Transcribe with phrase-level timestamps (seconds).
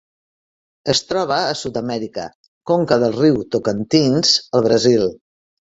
[0.93, 2.25] Es troba a Sud-amèrica:
[2.73, 5.09] conca del riu Tocantins al Brasil.